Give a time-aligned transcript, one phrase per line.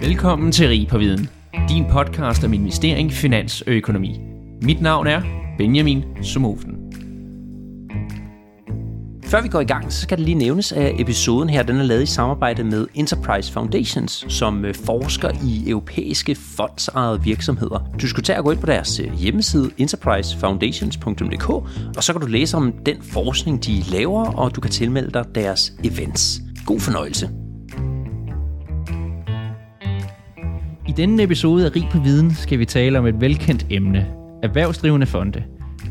[0.00, 1.28] Velkommen til Rig på Viden,
[1.68, 4.20] din podcast om investering, finans og økonomi.
[4.62, 5.22] Mit navn er
[5.58, 6.76] Benjamin Sumofen.
[9.24, 11.82] Før vi går i gang, så skal det lige nævnes, at episoden her den er
[11.82, 17.90] lavet i samarbejde med Enterprise Foundations, som øh, forsker i europæiske fondsejede virksomheder.
[18.00, 21.48] Du skal tage og gå ind på deres øh, hjemmeside enterprisefoundations.dk,
[21.96, 25.24] og så kan du læse om den forskning, de laver, og du kan tilmelde dig
[25.34, 26.40] deres events.
[26.66, 27.43] God fornøjelse.
[30.96, 34.06] Denne episode af Rig på Viden skal vi tale om et velkendt emne,
[34.42, 35.42] erhvervsdrivende fonde.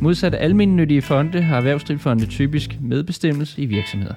[0.01, 4.13] Modsat almindelige fonde har erhvervsdrivende fonde typisk medbestemmelse i virksomheder.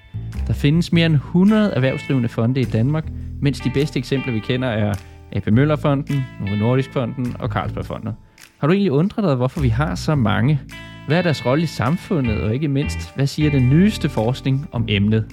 [0.47, 3.05] Der findes mere end 100 erhvervsdrivende fonde i Danmark,
[3.43, 4.95] mens de bedste eksempler vi kender er
[5.33, 8.11] AP Møllerfonden, Novo Nordisk Fonden og Carlsbergfonden.
[8.59, 10.61] Har du egentlig undret dig, hvorfor vi har så mange?
[11.07, 14.85] Hvad er deres rolle i samfundet, og ikke mindst, hvad siger den nyeste forskning om
[14.89, 15.25] emnet?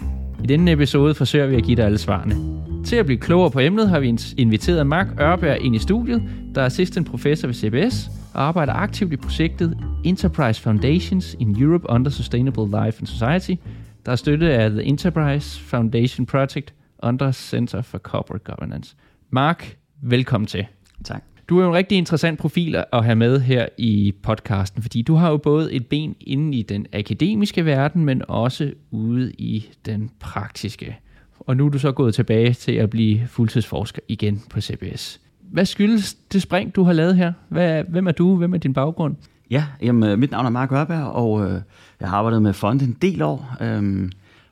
[0.43, 2.35] I denne episode forsøger vi at give dig alle svarene.
[2.85, 6.23] Til at blive klogere på emnet har vi inviteret Mark Ørberg ind i studiet,
[6.55, 11.89] der er assistant professor ved CBS og arbejder aktivt i projektet Enterprise Foundations in Europe
[11.89, 13.61] under Sustainable Life and Society,
[14.05, 18.95] der er støttet af The Enterprise Foundation Project under Center for Corporate Governance.
[19.29, 20.65] Mark, velkommen til.
[21.03, 21.32] Tak.
[21.49, 25.15] Du er jo en rigtig interessant profil at have med her i podcasten, fordi du
[25.15, 30.09] har jo både et ben inde i den akademiske verden, men også ude i den
[30.19, 30.97] praktiske.
[31.39, 35.21] Og nu er du så gået tilbage til at blive fuldtidsforsker igen på CBS.
[35.41, 37.33] Hvad skyldes det spring, du har lavet her?
[37.49, 38.35] Hvad, hvem er du?
[38.35, 39.15] Hvem er din baggrund?
[39.51, 41.61] Ja, jamen, øh, mit navn er Mark Ørberg, og øh,
[41.99, 43.57] jeg har arbejdet med fond en del år.
[43.61, 44.11] Øh,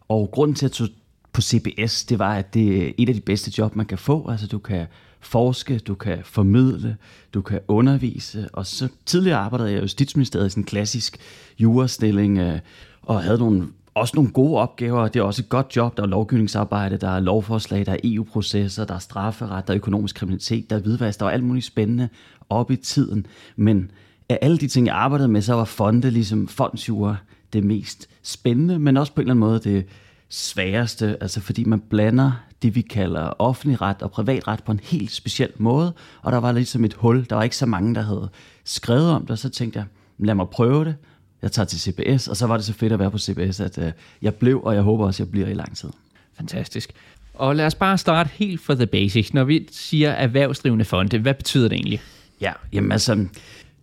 [0.10, 0.90] og grunden til at tage
[1.34, 4.30] på CBS, det var, at det er et af de bedste job, man kan få.
[4.30, 4.88] Altså, du kan
[5.22, 6.98] forske, du kan formidle,
[7.34, 8.50] du kan undervise.
[8.54, 11.18] Og så tidligere arbejdede jeg i Justitsministeriet i sådan en klassisk
[11.60, 12.60] jurastilling, øh,
[13.02, 15.08] og havde nogle også nogle gode opgaver.
[15.08, 15.98] Det er også et godt job.
[15.98, 20.16] Der er lovgivningsarbejde, der er lovforslag, der er EU-processer, der er strafferet, der er økonomisk
[20.16, 22.10] kriminalitet, der er hvidvask, der er alt muligt spændende
[22.50, 23.26] op i tiden.
[23.56, 23.92] Men
[24.30, 27.18] af alle de ting, jeg arbejdede med, så var fonde ligesom fondsjure
[27.54, 29.86] det mest spændende, men også på en eller anden måde det
[30.30, 35.12] sværeste, altså fordi man blander det, vi kalder offentlig ret og privatret på en helt
[35.12, 37.26] speciel måde, og der var ligesom et hul.
[37.30, 38.30] Der var ikke så mange, der havde
[38.64, 39.86] skrevet om det, og så tænkte jeg,
[40.18, 40.96] lad mig prøve det
[41.42, 43.78] jeg tager til CBS, og så var det så fedt at være på CBS, at
[43.78, 43.84] uh,
[44.22, 45.90] jeg blev, og jeg håber også, at jeg bliver i lang tid.
[46.38, 46.92] Fantastisk.
[47.34, 49.34] Og lad os bare starte helt for the basics.
[49.34, 52.02] Når vi siger erhvervsdrivende fonde, hvad betyder det egentlig?
[52.42, 53.26] Ja, jamen altså,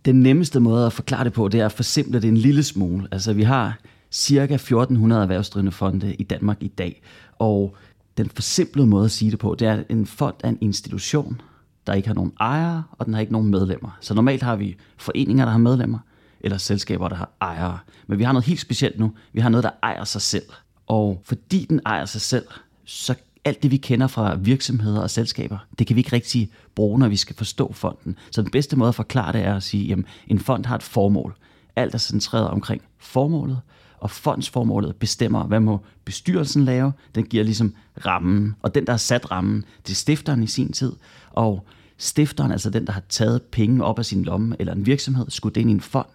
[0.05, 3.07] den nemmeste måde at forklare det på, det er at forsimple det en lille smule.
[3.11, 3.77] Altså, vi har
[4.11, 7.01] cirka 1400 erhvervsdrivende fonde i Danmark i dag,
[7.39, 7.75] og
[8.23, 11.41] den forsimplede måde at sige det på, det er, at en fond er en institution,
[11.87, 13.97] der ikke har nogen ejere, og den har ikke nogen medlemmer.
[14.01, 15.99] Så normalt har vi foreninger, der har medlemmer,
[16.41, 17.79] eller selskaber, der har ejere.
[18.07, 19.11] Men vi har noget helt specielt nu.
[19.33, 20.45] Vi har noget, der ejer sig selv.
[20.87, 22.45] Og fordi den ejer sig selv,
[22.85, 23.15] så
[23.45, 27.07] alt det, vi kender fra virksomheder og selskaber, det kan vi ikke rigtig bruge, når
[27.07, 28.17] vi skal forstå fonden.
[28.31, 30.83] Så den bedste måde at forklare det er at sige, at en fond har et
[30.83, 31.35] formål.
[31.75, 33.59] Alt er centreret omkring formålet,
[34.01, 36.93] og fondsformålet bestemmer, hvad må bestyrelsen lave.
[37.15, 37.73] Den giver ligesom
[38.05, 40.91] rammen, og den, der har sat rammen, det er stifteren i sin tid.
[41.31, 41.65] Og
[42.01, 45.57] Stifteren, altså den, der har taget penge op af sin lomme, eller en virksomhed, skudt
[45.57, 46.07] ind i en fond,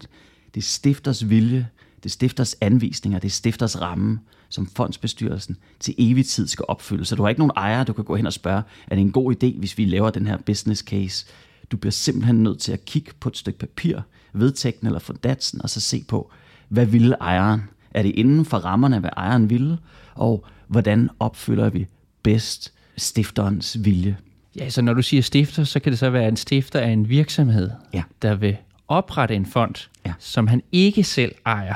[0.55, 5.95] det er stifters vilje, det er stifters anvisninger, det er stifters ramme, som fondsbestyrelsen til
[5.99, 7.05] evig tid skal opfylde.
[7.05, 9.13] Så du har ikke nogen ejer, du kan gå hen og spørge, er det en
[9.13, 11.27] god idé, hvis vi laver den her business case?
[11.71, 14.01] Du bliver simpelthen nødt til at kigge på et stykke papir,
[14.33, 16.31] vedtægten eller fondatsen, og så se på,
[16.69, 17.63] hvad ville ejeren?
[17.95, 19.79] Er det inden for rammerne, hvad ejeren ville?
[20.15, 21.87] Og hvordan opfylder vi
[22.23, 24.17] bedst stifterens vilje?
[24.59, 27.09] Ja, så når du siger stifter, så kan det så være en stifter af en
[27.09, 28.03] virksomhed, ja.
[28.23, 28.57] der vil
[28.89, 30.13] oprette en fond, ja.
[30.19, 31.75] som han ikke selv ejer.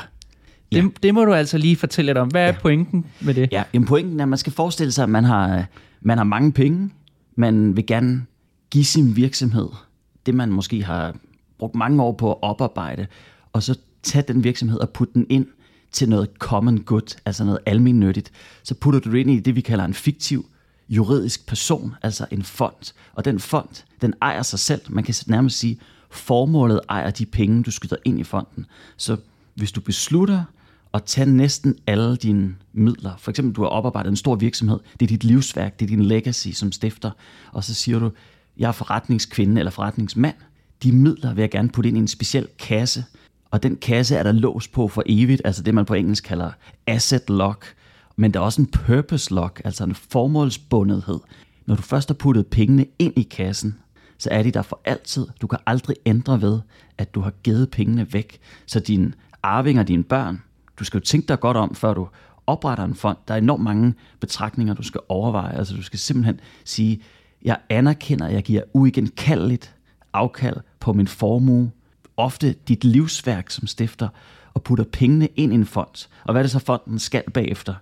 [0.73, 0.89] Det, ja.
[1.03, 2.28] det må du altså lige fortælle lidt om.
[2.28, 2.59] Hvad er ja.
[2.61, 3.49] pointen med det?
[3.53, 5.67] Ja, jamen pointen er, at man skal forestille sig, at man har,
[6.01, 6.91] man har mange penge.
[7.37, 8.27] Man vil gerne
[8.71, 9.69] give sin virksomhed
[10.28, 11.15] det, man måske har
[11.59, 13.07] brugt mange år på at oparbejde,
[13.53, 15.47] og så tage den virksomhed og putte den ind
[15.93, 18.32] til noget common good, altså noget almindeligt.
[18.62, 20.47] Så putter du det ind i det, vi kalder en fiktiv
[20.88, 22.94] juridisk person, altså en fond.
[23.15, 24.80] Og den fond, den ejer sig selv.
[24.89, 25.78] Man kan nærmest sige,
[26.10, 28.66] formålet ejer de penge, du skyder ind i fonden.
[28.97, 29.16] Så
[29.54, 30.45] hvis du beslutter
[30.95, 35.07] at tage næsten alle dine midler, for eksempel du har oparbejdet en stor virksomhed, det
[35.07, 37.10] er dit livsværk, det er din legacy som stifter,
[37.53, 38.10] og så siger du,
[38.59, 40.34] jeg er forretningskvinde eller forretningsmand,
[40.83, 43.04] de midler vil jeg gerne putte ind i en speciel kasse,
[43.50, 46.50] og den kasse er der lås på for evigt, altså det man på engelsk kalder
[46.86, 47.74] asset lock,
[48.16, 51.18] men der er også en purpose lock, altså en formålsbundethed.
[51.66, 53.78] Når du først har puttet pengene ind i kassen,
[54.18, 55.27] så er de der for altid.
[55.41, 56.60] Du kan aldrig ændre ved,
[56.98, 58.39] at du har givet pengene væk.
[58.66, 59.12] Så dine
[59.42, 60.42] arvinger, dine børn,
[60.78, 62.09] du skal jo tænke dig godt om, før du
[62.47, 63.16] opretter en fond.
[63.28, 65.54] Der er enormt mange betragtninger, du skal overveje.
[65.54, 67.03] Altså du skal simpelthen sige,
[67.44, 69.74] Jeg anerkender, at jeg giver uigenkaldeligt
[70.12, 71.71] afkald på min formue,
[72.18, 74.09] ofte dit livsværk som stifter,
[74.54, 76.09] og putter pengene ind i en fond.
[76.24, 77.74] Og hvad er det så, fonden skal bagefter?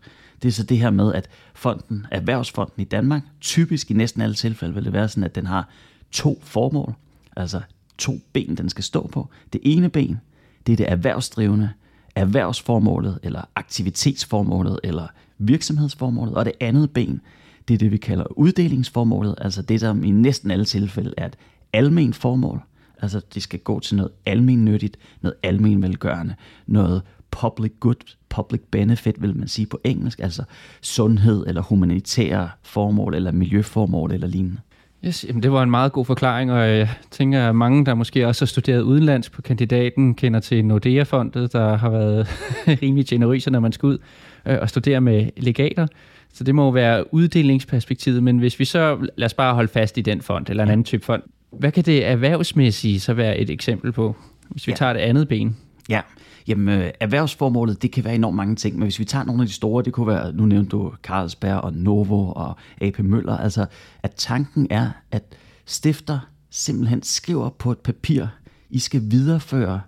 [0.43, 4.35] Det er så det her med, at fonden, Erhvervsfonden i Danmark, typisk i næsten alle
[4.35, 5.69] tilfælde vil det være sådan, at den har
[6.11, 6.95] to formål,
[7.37, 7.61] altså
[7.99, 9.29] to ben, den skal stå på.
[9.53, 10.21] Det ene ben,
[10.67, 11.71] det er det erhvervsdrivende,
[12.15, 15.07] erhvervsformålet, eller aktivitetsformålet, eller
[15.39, 16.35] virksomhedsformålet.
[16.35, 17.21] Og det andet ben,
[17.69, 21.37] det er det, vi kalder uddelingsformålet, altså det, som i næsten alle tilfælde er et
[21.73, 22.63] almen formål.
[23.03, 26.35] Altså det skal gå til noget almen nyttigt, noget almen velgørende,
[26.67, 30.43] noget public good, public benefit, vil man sige på engelsk, altså
[30.81, 34.61] sundhed eller humanitære formål eller miljøformål eller lignende.
[35.05, 38.27] Yes, jamen det var en meget god forklaring, og jeg tænker, at mange, der måske
[38.27, 42.29] også har studeret udenlands på kandidaten, kender til Nordea-fondet, der har været
[42.83, 43.99] rimelig generøse, når man skal ud
[44.47, 45.87] øh, og studere med legater.
[46.33, 50.01] Så det må være uddelingsperspektivet, men hvis vi så, lad os bare holde fast i
[50.01, 53.93] den fond, eller en anden type fond, hvad kan det erhvervsmæssige så være et eksempel
[53.93, 54.17] på,
[54.51, 54.77] hvis vi ja.
[54.77, 55.57] tager det andet ben?
[55.89, 56.01] Ja,
[56.49, 59.49] Jamen, øh, erhvervsformålet, det kan være enormt mange ting, men hvis vi tager nogle af
[59.49, 63.67] de store, det kunne være, nu nævnte du Carlsberg og Novo og AP Møller, altså
[64.03, 66.19] at tanken er, at stifter
[66.51, 68.27] simpelthen skriver på et papir,
[68.71, 69.81] I skal videreføre,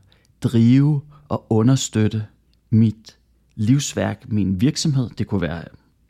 [0.43, 2.25] drive og understøtte
[2.70, 3.16] mit
[3.55, 5.62] livsværk, min virksomhed, det kunne være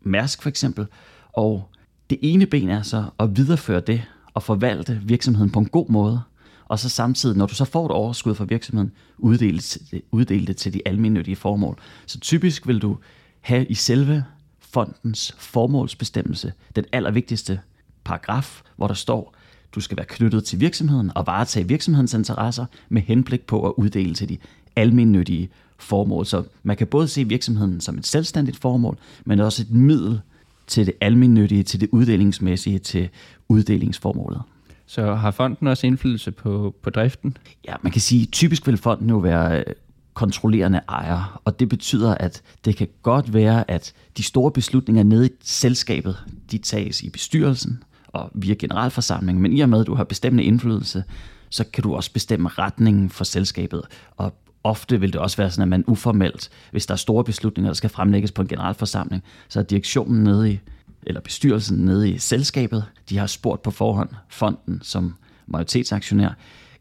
[0.03, 0.87] Mærsk for eksempel,
[1.33, 1.69] og
[2.11, 4.03] det ene ben er så at videreføre det
[4.39, 6.21] og forvalte virksomheden på en god måde,
[6.65, 9.63] og så samtidig, når du så får et overskud fra virksomheden, uddele,
[10.11, 11.79] uddele det til de almindelige formål.
[12.07, 12.97] Så typisk vil du
[13.41, 14.25] have i selve
[14.61, 17.61] fondens formålsbestemmelse den allervigtigste
[18.05, 19.35] paragraf, hvor der står,
[19.75, 24.15] du skal være knyttet til virksomheden og varetage virksomhedens interesser med henblik på at uddele
[24.15, 24.39] til de
[24.77, 25.49] almindelige
[25.79, 26.27] formål.
[26.27, 30.21] Så man kan både se virksomheden som et selvstændigt formål, men også et middel
[30.69, 33.09] til det almindelige, til det uddelingsmæssige, til
[33.49, 34.43] uddelingsformålet.
[34.87, 37.37] Så har fonden også indflydelse på, på driften?
[37.65, 39.75] Ja, man kan sige, typisk vil fonden jo være øh,
[40.15, 45.27] kontrollerende ejer, og det betyder, at det kan godt være, at de store beslutninger nede
[45.27, 46.17] i selskabet,
[46.51, 50.45] de tages i bestyrelsen og via generalforsamlingen, men i og med, at du har bestemmende
[50.45, 51.05] indflydelse,
[51.51, 53.83] så kan du også bestemme retningen for selskabet,
[54.17, 54.35] og
[54.65, 57.75] ofte vil det også være sådan, at man uformelt, hvis der er store beslutninger, der
[57.75, 60.61] skal fremlægges på en generalforsamling, så er direktionen nede i
[61.03, 65.15] eller bestyrelsen nede i selskabet, de har spurgt på forhånd fonden som
[65.47, 66.31] majoritetsaktionær,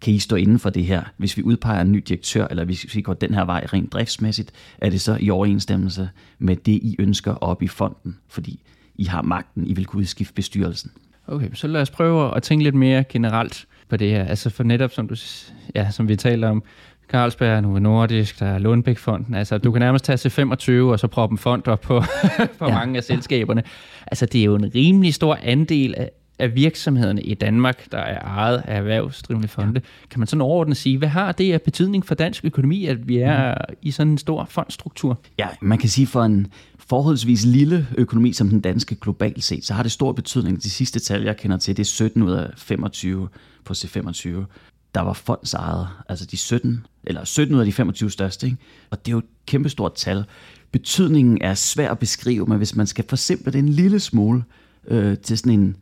[0.02, 1.04] kan I stå inden for det her?
[1.18, 4.52] Hvis vi udpeger en ny direktør, eller hvis vi går den her vej rent driftsmæssigt,
[4.78, 6.10] er det så i overensstemmelse
[6.40, 8.18] med det, I ønsker op i fonden?
[8.28, 8.60] Fordi
[8.96, 10.92] I har magten, I vil kunne udskifte bestyrelsen.
[11.28, 14.26] Okay, så lad os prøve at tænke lidt mere generelt på det her.
[14.26, 15.16] Altså for netop, som, du,
[15.76, 16.64] ja, som vi taler om,
[17.08, 19.36] Carlsberg, Novo Nordisk, der er Lundbæk-fonden.
[19.36, 22.02] Altså, du kan nærmest tage til 25 og så proppe en fond op på,
[22.60, 22.74] på ja.
[22.74, 23.64] mange af selskaberne.
[24.08, 28.20] Altså, det er jo en rimelig stor andel af, af virksomhederne i Danmark, der er
[28.20, 29.82] ejet af erhvervsdrivende fonde.
[30.10, 33.18] Kan man sådan overordnet sige, hvad har det af betydning for dansk økonomi, at vi
[33.18, 33.76] er mm.
[33.82, 35.20] i sådan en stor fondstruktur?
[35.40, 36.48] Ja, man kan sige for en
[36.80, 40.64] forholdsvis lille økonomi som den danske globalt set, så har det stor betydning.
[40.64, 43.28] De sidste tal, jeg kender til, det er 17 ud af 25
[43.66, 44.30] på C25
[44.98, 48.46] der var fondsejet, altså de 17, eller 17 ud af de 25 største.
[48.46, 48.58] Ikke?
[48.90, 50.26] Og det er jo et kæmpestort tal.
[50.72, 54.44] Betydningen er svær at beskrive, men hvis man skal forsimple det en lille smule
[54.88, 55.76] øh, til sådan en,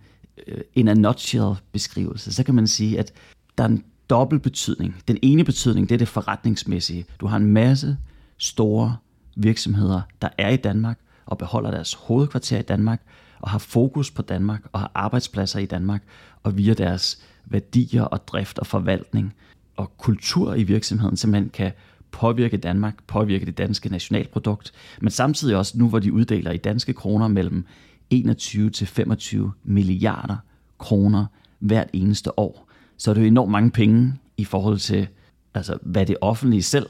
[0.48, 3.14] øh, en a nutshell beskrivelse, så kan man sige, at
[3.58, 5.04] der er en dobbelt betydning.
[5.08, 7.06] Den ene betydning, det er det forretningsmæssige.
[7.20, 7.98] Du har en masse
[8.38, 8.98] store
[9.36, 13.02] virksomheder, der er i Danmark og beholder deres hovedkvarter i Danmark
[13.40, 16.04] og har fokus på Danmark og har arbejdspladser i Danmark
[16.44, 19.36] og via deres værdier og drift og forvaltning
[19.76, 21.72] og kultur i virksomheden simpelthen kan
[22.12, 26.94] påvirke Danmark, påvirke det danske nationalprodukt, men samtidig også nu, hvor de uddeler i danske
[26.94, 27.66] kroner mellem
[28.10, 30.38] 21 til 25 milliarder
[30.78, 31.26] kroner
[31.60, 35.08] hvert eneste år, så er det jo enormt mange penge i forhold til,
[35.54, 36.90] altså, hvad det offentlige selv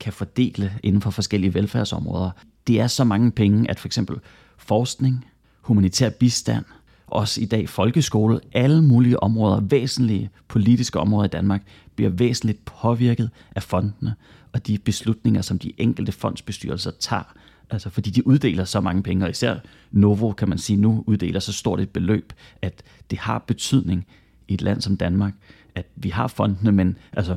[0.00, 2.30] kan fordele inden for forskellige velfærdsområder.
[2.66, 4.16] Det er så mange penge, at for eksempel
[4.56, 5.24] forskning,
[5.66, 6.64] humanitær bistand,
[7.06, 11.62] også i dag folkeskole, alle mulige områder, væsentlige politiske områder i Danmark,
[11.96, 14.14] bliver væsentligt påvirket af fondene
[14.52, 17.34] og de beslutninger, som de enkelte fondsbestyrelser tager.
[17.70, 19.56] Altså fordi de uddeler så mange penge, og især
[19.90, 22.32] Novo, kan man sige, nu uddeler så stort et beløb,
[22.62, 24.06] at det har betydning
[24.48, 25.34] i et land som Danmark,
[25.74, 27.36] at vi har fondene, men altså,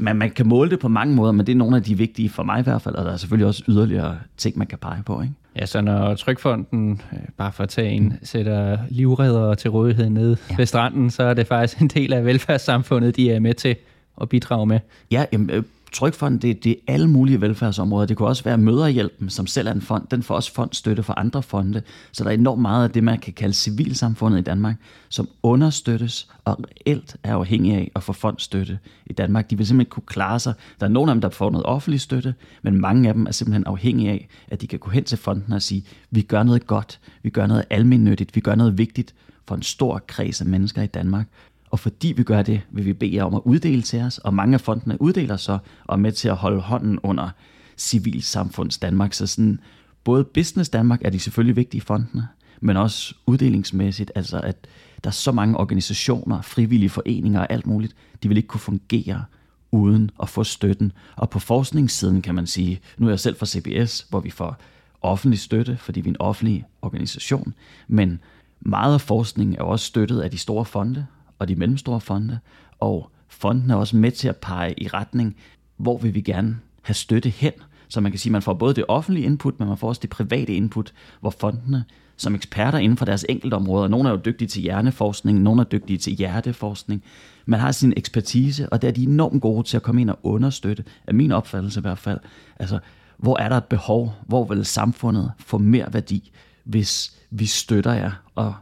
[0.00, 2.28] man, man kan måle det på mange måder, men det er nogle af de vigtige
[2.28, 5.02] for mig i hvert fald, og der er selvfølgelig også yderligere ting, man kan pege
[5.02, 5.22] på.
[5.22, 5.34] Ikke?
[5.58, 10.36] Ja, så når Trykfonden, øh, bare for at tage en, sætter livredder til rådighed nede
[10.50, 10.56] ja.
[10.56, 13.76] ved stranden, så er det faktisk en del af velfærdssamfundet, de er med til
[14.20, 14.80] at bidrage med.
[15.10, 18.06] Ja, jamen, øh, Trykfonden, det, det er alle mulige velfærdsområder.
[18.06, 20.06] Det kunne også være Møderhjælpen, som selv er en fond.
[20.10, 21.82] Den får også fondstøtte for andre fonde.
[22.12, 24.76] Så der er enormt meget af det, man kan kalde civilsamfundet i Danmark,
[25.08, 29.50] som understøttes og reelt er afhængig af at få fondstøtte i Danmark.
[29.50, 30.54] De vil simpelthen kunne klare sig.
[30.80, 33.30] Der er nogle af dem, der får noget offentlig støtte, men mange af dem er
[33.30, 36.66] simpelthen afhængige af, at de kan gå hen til fonden og sige, vi gør noget
[36.66, 39.14] godt, vi gør noget almindeligt, vi gør noget vigtigt
[39.48, 41.26] for en stor kreds af mennesker i Danmark.
[41.70, 44.34] Og fordi vi gør det, vil vi bede jer om at uddele til os, og
[44.34, 47.30] mange af fondene uddeler så og er med til at holde hånden under
[47.76, 49.12] civilsamfunds Danmark.
[49.12, 49.60] Så sådan,
[50.04, 52.28] både Business Danmark er de selvfølgelig vigtige fondene,
[52.60, 54.66] men også uddelingsmæssigt, altså at
[55.04, 59.24] der er så mange organisationer, frivillige foreninger og alt muligt, de vil ikke kunne fungere
[59.70, 60.92] uden at få støtten.
[61.16, 64.56] Og på forskningssiden kan man sige, nu er jeg selv fra CBS, hvor vi får
[65.02, 67.54] offentlig støtte, fordi vi er en offentlig organisation,
[67.88, 68.20] men
[68.60, 71.06] meget af forskningen er også støttet af de store fonde,
[71.38, 72.38] og de mellemstore fonde,
[72.80, 75.36] og fonden er også med til at pege i retning,
[75.76, 77.52] hvor vil vi gerne have støtte hen.
[77.88, 80.00] Så man kan sige, at man får både det offentlige input, men man får også
[80.00, 81.84] det private input, hvor fondene
[82.16, 85.64] som eksperter inden for deres enkelte områder, nogle er jo dygtige til hjerneforskning, nogle er
[85.64, 87.02] dygtige til hjerteforskning,
[87.46, 90.18] man har sin ekspertise, og der er de enormt gode til at komme ind og
[90.22, 92.18] understøtte, af min opfattelse i hvert fald.
[92.58, 92.78] Altså,
[93.16, 94.14] hvor er der et behov?
[94.26, 96.30] Hvor vil samfundet få mere værdi,
[96.64, 98.12] hvis vi støtter jer?
[98.34, 98.54] Og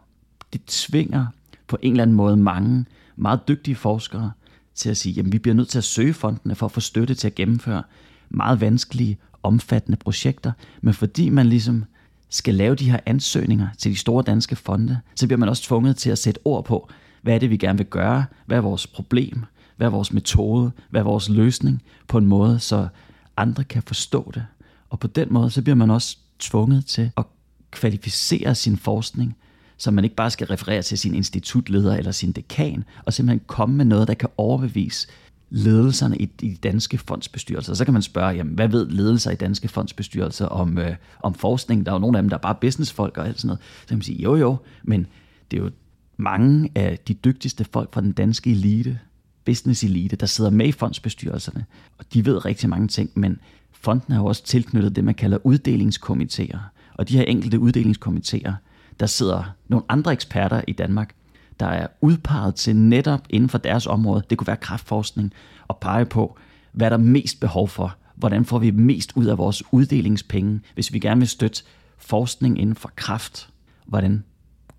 [0.53, 1.27] det tvinger
[1.69, 2.85] på en eller anden måde mange
[3.17, 4.33] meget dygtige forskere
[4.75, 7.15] til at sige, at vi bliver nødt til at søge fondene for at få støtte
[7.15, 7.83] til at gennemføre
[8.29, 11.85] meget vanskelige, omfattende projekter, men fordi man ligesom
[12.29, 15.97] skal lave de her ansøgninger til de store danske fonde, så bliver man også tvunget
[15.97, 16.89] til at sætte ord på,
[17.23, 19.45] hvad er det, vi gerne vil gøre, hvad er vores problem,
[19.77, 22.89] hvad er vores metode, hvad er vores løsning, på en måde, så
[23.37, 24.47] andre kan forstå det.
[24.91, 27.25] Og på den måde, så bliver man også tvunget til at
[27.71, 29.37] kvalificere sin forskning
[29.77, 33.77] så man ikke bare skal referere til sin institutleder eller sin dekan, og simpelthen komme
[33.77, 35.09] med noget, der kan overbevise
[35.51, 37.75] ledelserne i de danske fondsbestyrelser.
[37.75, 41.87] Så kan man spørge, jamen, hvad ved ledelser i danske fondsbestyrelser om, øh, om forskning?
[41.87, 43.61] Der er jo nogle af dem, der er bare businessfolk og alt sådan noget.
[43.81, 45.07] Så kan man sige, jo jo, men
[45.51, 45.71] det er jo
[46.17, 48.99] mange af de dygtigste folk fra den danske elite,
[49.45, 51.65] business elite, der sidder med i fondsbestyrelserne,
[51.99, 53.39] og de ved rigtig mange ting, men
[53.73, 56.59] fonden har jo også tilknyttet det, man kalder uddelingskomiteer.
[56.95, 58.55] Og de her enkelte uddelingskomiteer,
[59.01, 61.15] der sidder nogle andre eksperter i Danmark,
[61.61, 65.33] der er udpeget til netop inden for deres område, det kunne være kraftforskning,
[65.69, 66.39] og pege på,
[66.73, 67.97] hvad der er mest behov for.
[68.15, 71.63] Hvordan får vi mest ud af vores uddelingspenge, hvis vi gerne vil støtte
[71.99, 73.49] forskning inden for kraft?
[73.87, 74.25] Hvordan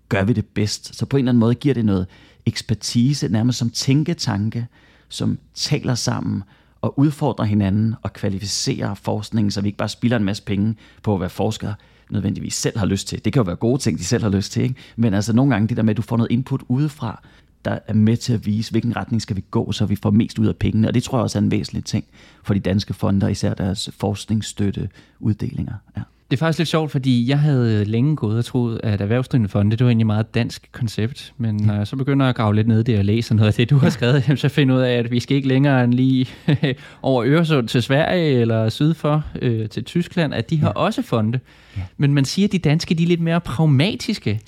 [0.08, 0.96] gør vi det bedst?
[0.96, 2.06] Så på en eller anden måde giver det noget
[2.46, 4.66] ekspertise, nærmest som tænketanke,
[5.08, 6.42] som taler sammen
[6.82, 11.14] og udfordrer hinanden og kvalificerer forskningen, så vi ikke bare spilder en masse penge på
[11.14, 11.74] at være forskere,
[12.10, 13.24] nødvendigvis selv har lyst til.
[13.24, 14.74] Det kan jo være gode ting, de selv har lyst til, ikke?
[14.96, 17.22] men altså nogle gange det der med, at du får noget input udefra,
[17.64, 20.38] der er med til at vise, hvilken retning skal vi gå, så vi får mest
[20.38, 20.88] ud af pengene.
[20.88, 22.04] Og det tror jeg også er en væsentlig ting
[22.42, 24.88] for de danske fonder, især deres forskningsstøtte
[25.20, 25.74] uddelinger.
[25.96, 26.02] Ja.
[26.30, 29.76] Det er faktisk lidt sjovt, fordi jeg havde længe gået og troet, at erhvervsdrivende fonde,
[29.76, 31.32] det var egentlig et meget dansk koncept.
[31.38, 33.54] Men når jeg så begynder at grave lidt ned i det og læse noget af
[33.54, 36.28] det, du har skrevet, så finder ud af, at vi skal ikke længere end lige
[37.02, 40.72] over Øresund til Sverige eller syd for øh, til Tyskland, at de har ja.
[40.72, 41.40] også fonde.
[41.76, 41.82] Ja.
[41.96, 44.40] Men man siger, at de danske de er lidt mere pragmatiske.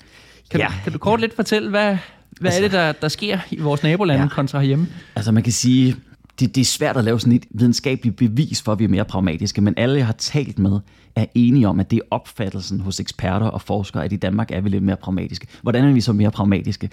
[0.51, 0.65] Kan, ja.
[0.65, 1.21] du, kan du kort ja.
[1.21, 1.97] lidt fortælle, hvad,
[2.39, 4.27] hvad altså, er det, der, der sker i vores nabolande ja.
[4.27, 4.87] kontra herhjemme?
[5.15, 5.95] Altså man kan sige,
[6.39, 9.05] det, det er svært at lave sådan et videnskabeligt bevis for, at vi er mere
[9.05, 10.79] pragmatiske, men alle, jeg har talt med,
[11.15, 14.61] er enige om, at det er opfattelsen hos eksperter og forskere, at i Danmark er
[14.61, 15.47] vi lidt mere pragmatiske.
[15.61, 16.89] Hvordan er vi så mere pragmatiske?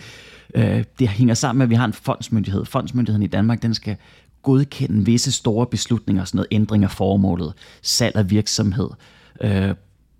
[0.54, 2.64] Øh, det hænger sammen med, at vi har en fondsmyndighed.
[2.64, 3.96] Fondsmyndigheden i Danmark, den skal
[4.42, 7.52] godkende visse store beslutninger, sådan noget ændring af formålet,
[7.82, 8.88] salg af virksomhed,
[9.40, 9.74] øh,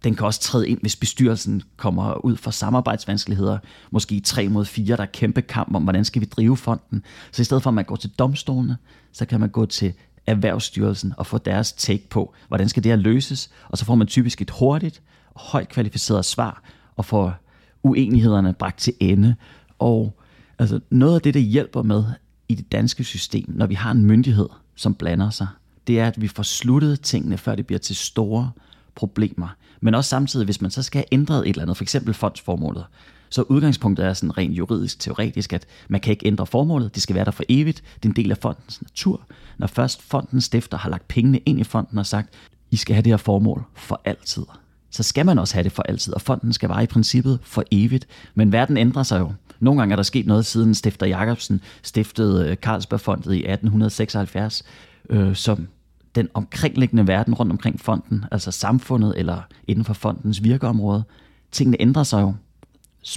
[0.05, 3.59] den kan også træde ind, hvis bestyrelsen kommer ud for samarbejdsvanskeligheder.
[3.91, 7.03] Måske tre mod fire, der er kæmpe kamp om, hvordan skal vi drive fonden.
[7.33, 8.77] Så i stedet for, at man går til domstolene,
[9.13, 9.93] så kan man gå til
[10.27, 13.51] Erhvervsstyrelsen og få deres take på, hvordan skal det her løses.
[13.69, 15.03] Og så får man typisk et hurtigt
[15.35, 16.63] og højt kvalificeret svar,
[16.97, 17.35] og får
[17.83, 19.35] uenighederne bragt til ende.
[19.79, 20.21] Og
[20.59, 22.05] altså, noget af det, der hjælper med
[22.49, 25.47] i det danske system, når vi har en myndighed, som blander sig,
[25.87, 28.51] det er, at vi får sluttet tingene, før det bliver til store
[28.99, 29.49] problemer.
[29.81, 32.85] Men også samtidig, hvis man så skal have ændret et eller andet, for eksempel fondsformålet,
[33.29, 37.17] så udgangspunktet er sådan rent juridisk, teoretisk, at man kan ikke ændre formålet, det skal
[37.17, 39.21] være der for evigt, det er en del af fondens natur.
[39.59, 42.35] Når først fondens stifter har lagt pengene ind i fonden og sagt,
[42.71, 44.43] I skal have det her formål for altid,
[44.91, 47.65] så skal man også have det for altid, og fonden skal være i princippet for
[47.71, 48.07] evigt.
[48.35, 49.33] Men verden ændrer sig jo.
[49.61, 54.65] Nogle gange er der sket noget siden Stifter Jacobsen stiftede øh, Carlsbergfondet i 1876,
[55.11, 55.69] øh, som
[56.15, 61.05] den omkringliggende verden rundt omkring fonden, altså samfundet eller inden for fondens virkeområde,
[61.53, 62.35] tingene ændrer sig jo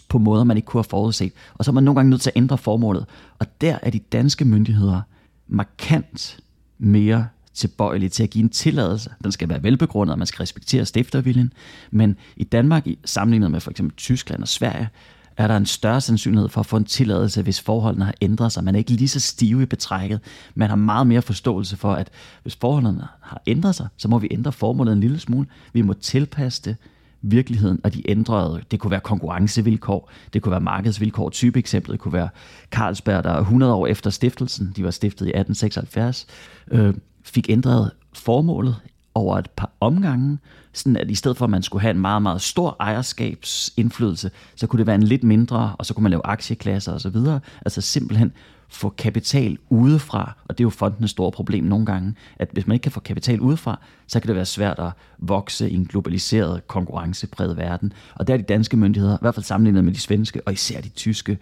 [0.10, 1.34] på måder, man ikke kunne have forudset.
[1.54, 3.06] Og så er man nogle gange nødt til at ændre formålet.
[3.40, 5.02] Og der er de danske myndigheder
[5.48, 6.40] markant
[6.78, 9.10] mere tilbøjelige til at give en tilladelse.
[9.24, 11.54] Den skal være velbegrundet, og man skal respektere stifterviljen.
[11.92, 14.90] Men i Danmark, sammenlignet med for eksempel Tyskland og Sverige,
[15.38, 18.64] er der en større sandsynlighed for at få en tilladelse, hvis forholdene har ændret sig.
[18.64, 20.20] Man er ikke lige så stive i betrækket.
[20.56, 22.10] Man har meget mere forståelse for, at
[22.42, 25.48] hvis forholdene har ændret sig, så må vi ændre formålet en lille smule.
[25.74, 26.76] Vi må tilpasse det
[27.22, 31.30] virkeligheden, og de ændrede, det kunne være konkurrencevilkår, det kunne være markedsvilkår.
[31.30, 32.30] Type eksemplet kunne være
[32.72, 36.28] Carlsberg, der 100 år efter stiftelsen, de var stiftet i 1876,
[36.72, 38.76] øh, fik ændret formålet
[39.16, 40.38] over et par omgange,
[40.74, 44.68] sådan at i stedet for at man skulle have en meget, meget stor ejerskabsindflydelse, så
[44.68, 47.18] kunne det være en lidt mindre, og så kunne man lave aktieklasser osv.
[47.66, 48.32] Altså simpelthen
[48.70, 52.76] få kapital udefra, og det er jo fondenes store problem nogle gange, at hvis man
[52.76, 56.68] ikke kan få kapital udefra, så kan det være svært at vokse i en globaliseret,
[56.68, 57.94] konkurrencepræget verden.
[58.16, 60.82] Og der er de danske myndigheder, i hvert fald sammenlignet med de svenske, og især
[60.82, 61.38] de tyske,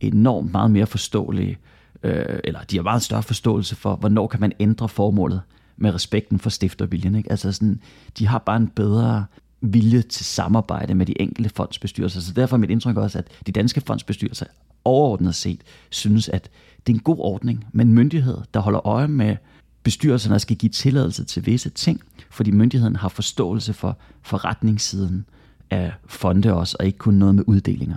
[0.00, 1.58] enormt meget mere forståelige,
[2.02, 5.40] øh, eller de har meget større forståelse for, hvornår kan man ændre formålet
[5.82, 7.14] med respekten for stifterviljen.
[7.14, 7.30] Ikke?
[7.30, 7.80] Altså sådan,
[8.18, 9.24] de har bare en bedre
[9.60, 12.20] vilje til samarbejde med de enkelte fondsbestyrelser.
[12.20, 14.46] Så derfor er mit indtryk også, at de danske fondsbestyrelser
[14.84, 15.60] overordnet set
[15.90, 16.50] synes, at
[16.86, 19.36] det er en god ordning med en myndighed, der holder øje med
[19.82, 25.24] bestyrelserne, der skal give tilladelse til visse ting, fordi myndigheden har forståelse for forretningssiden
[25.70, 27.96] af fonde også, og ikke kun noget med uddelinger.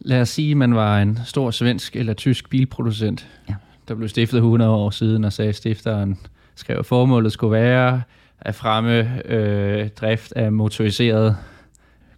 [0.00, 3.54] Lad os sige, at man var en stor svensk eller tysk bilproducent, ja.
[3.88, 6.18] der blev stiftet 100 år siden, og sagde, stifteren
[6.56, 8.02] skrev, at formålet skulle være
[8.40, 11.36] at fremme øh, drift af motoriserede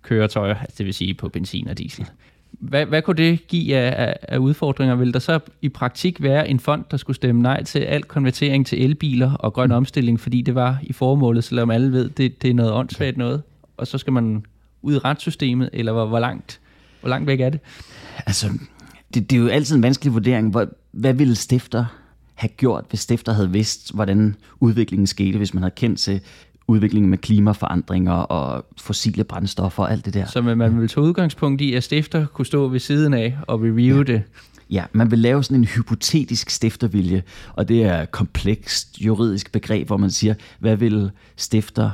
[0.03, 2.07] køretøjer, altså det vil sige på benzin og diesel.
[2.51, 4.95] Hvad, hvad kunne det give af, af udfordringer?
[4.95, 8.67] Vil der så i praktik være en fond, der skulle stemme nej til al konvertering
[8.67, 12.51] til elbiler og grøn omstilling, fordi det var i formålet, selvom alle ved, det, det
[12.51, 13.43] er noget åndssvagt noget,
[13.77, 14.45] og så skal man
[14.83, 16.61] ud i retssystemet, eller hvor, hvor, langt,
[17.01, 17.61] hvor langt væk er det?
[18.27, 18.49] Altså,
[19.15, 20.51] det, det er jo altid en vanskelig vurdering.
[20.51, 21.85] Hvor, hvad ville stifter
[22.39, 26.21] have gjort, hvis stifter havde vidst, hvordan udviklingen skete, hvis man havde kendt til
[26.69, 30.27] udviklingen med klimaforandringer og fossile brændstoffer og alt det der.
[30.27, 33.97] Så man vil tage udgangspunkt i, at stifter kunne stå ved siden af og review
[33.97, 34.03] ja.
[34.03, 34.23] det?
[34.71, 39.87] Ja, man vil lave sådan en hypotetisk stiftervilje, og det er et komplekst juridisk begreb,
[39.87, 41.91] hvor man siger, hvad vil stifter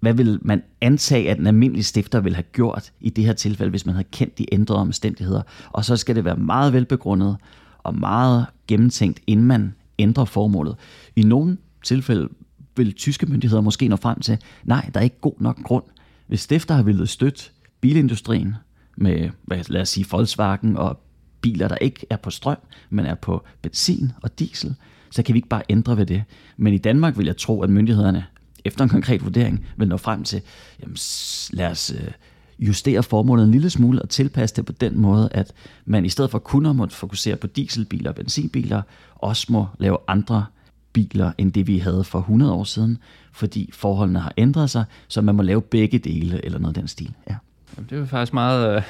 [0.00, 3.70] hvad vil man antage, at en almindelig stifter vil have gjort i det her tilfælde,
[3.70, 5.42] hvis man havde kendt de ændrede omstændigheder.
[5.70, 7.36] Og så skal det være meget velbegrundet
[7.78, 10.76] og meget gennemtænkt, inden man ændre formålet.
[11.16, 12.28] I nogle tilfælde
[12.76, 15.84] vil tyske myndigheder måske nå frem til, nej, der er ikke god nok grund.
[16.26, 17.44] Hvis stifter har ville støtte
[17.80, 18.54] bilindustrien
[18.96, 21.00] med, hvad, lad os sige, Volkswagen og
[21.40, 22.56] biler, der ikke er på strøm,
[22.90, 24.74] men er på benzin og diesel,
[25.10, 26.24] så kan vi ikke bare ændre ved det.
[26.56, 28.24] Men i Danmark vil jeg tro, at myndighederne
[28.64, 30.42] efter en konkret vurdering vil nå frem til,
[30.80, 30.96] jamen,
[31.50, 32.10] lad os øh,
[32.58, 35.52] justere formålet en lille smule og tilpasse det på den måde, at
[35.84, 38.82] man i stedet for kun at måtte fokusere på dieselbiler og benzinbiler,
[39.14, 40.46] også må lave andre
[40.92, 42.98] biler, end det vi havde for 100 år siden,
[43.32, 46.88] fordi forholdene har ændret sig, så man må lave begge dele, eller noget af den
[46.88, 47.10] stil.
[47.30, 47.34] Ja.
[47.90, 48.76] Det er faktisk meget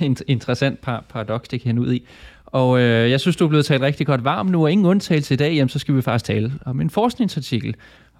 [0.00, 2.06] uh, interessant par paradoks, det kan ud i.
[2.46, 5.34] Og øh, jeg synes, du er blevet talt rigtig godt varm nu, og ingen undtagelse
[5.34, 7.74] i dag, jamen, så skal vi faktisk tale om en forskningsartikel.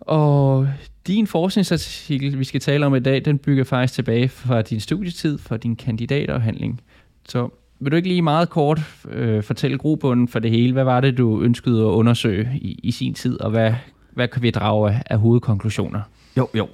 [0.06, 0.68] Og
[1.06, 5.38] din forskningsartikel, vi skal tale om i dag, den bygger faktisk tilbage fra din studietid,
[5.38, 6.80] fra din kandidatafhandling.
[7.28, 7.48] Så
[7.80, 10.72] vil du ikke lige meget kort øh, fortælle grobunden for det hele?
[10.72, 13.74] Hvad var det, du ønskede at undersøge i, i sin tid, og hvad,
[14.12, 16.00] hvad kan vi drage af, af hovedkonklusioner?
[16.36, 16.68] Jo, jo.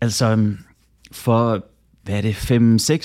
[0.00, 0.58] Altså, øhm,
[1.12, 1.64] for
[2.02, 2.34] hvad er det,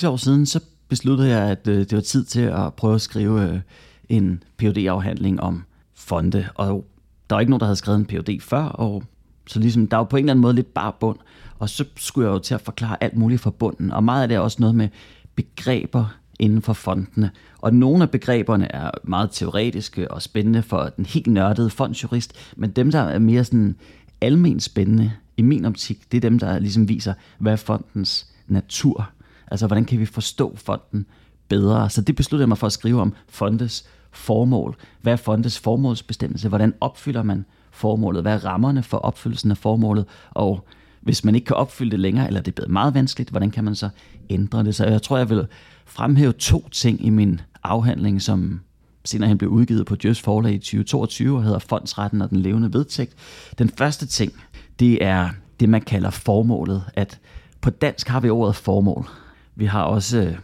[0.02, 3.00] 5-6 år siden, så besluttede jeg, at øh, det var tid til at prøve at
[3.00, 3.60] skrive øh,
[4.08, 6.48] en phd afhandling om fonde.
[6.54, 6.86] Og
[7.30, 9.02] der var ikke nogen, der havde skrevet en PhD før, og
[9.46, 11.18] så ligesom, der var på en eller anden måde lidt bare bund.
[11.58, 13.90] Og så skulle jeg jo til at forklare alt muligt fra bunden.
[13.90, 14.88] Og meget af det er også noget med
[15.34, 17.30] begreber, inden for fondene.
[17.58, 22.70] Og nogle af begreberne er meget teoretiske og spændende for den helt nørdede fondsjurist, men
[22.70, 23.76] dem, der er mere sådan
[24.20, 29.10] almen spændende i min optik, det er dem, der ligesom viser, hvad er fondens natur?
[29.50, 31.06] Altså, hvordan kan vi forstå fonden
[31.48, 31.90] bedre?
[31.90, 34.76] Så det besluttede jeg mig for at skrive om fondes formål.
[35.02, 36.48] Hvad er fondes formålsbestemmelse?
[36.48, 38.22] Hvordan opfylder man formålet?
[38.22, 40.04] Hvad er rammerne for opfyldelsen af formålet?
[40.30, 40.66] Og
[41.00, 43.64] hvis man ikke kan opfylde det længere, eller det er blevet meget vanskeligt, hvordan kan
[43.64, 43.88] man så
[44.30, 44.74] ændre det?
[44.74, 45.46] Så jeg tror, jeg vil
[45.84, 48.60] fremhæve to ting i min afhandling, som
[49.04, 52.72] senere hen blev udgivet på Djøs Forlag i 2022 og hedder Fondsretten og den levende
[52.72, 53.14] vedtægt.
[53.58, 54.32] Den første ting,
[54.78, 55.28] det er
[55.60, 56.84] det, man kalder formålet.
[56.94, 57.18] At
[57.60, 59.08] på dansk har vi ordet formål.
[59.54, 60.36] Vi har også øh,